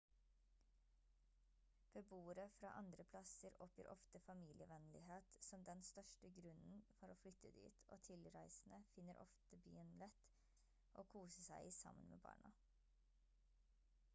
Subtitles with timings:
[1.97, 7.83] beboere fra andre plasser oppgir ofte familievennlighet som den største grunnen for å flytte dit
[7.97, 10.33] og tilreisende finner ofte byen lett
[11.03, 12.55] å kose seg i sammen med barna